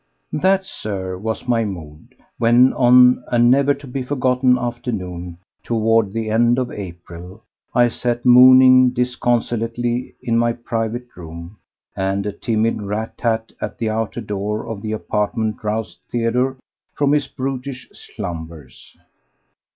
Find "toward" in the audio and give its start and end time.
5.63-6.11